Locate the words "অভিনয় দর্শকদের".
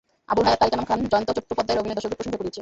1.81-2.17